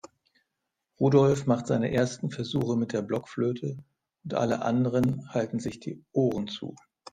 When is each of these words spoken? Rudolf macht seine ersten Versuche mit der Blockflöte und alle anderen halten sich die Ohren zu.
Rudolf 0.99 1.45
macht 1.45 1.67
seine 1.67 1.91
ersten 1.93 2.31
Versuche 2.31 2.75
mit 2.75 2.91
der 2.91 3.03
Blockflöte 3.03 3.77
und 4.23 4.33
alle 4.33 4.63
anderen 4.63 5.29
halten 5.29 5.59
sich 5.59 5.79
die 5.79 6.03
Ohren 6.11 6.47
zu. 6.47 6.75